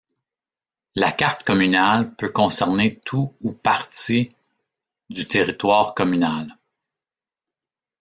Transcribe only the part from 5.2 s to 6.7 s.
territoire communal.